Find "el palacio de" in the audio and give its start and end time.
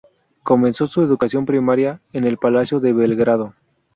2.23-2.91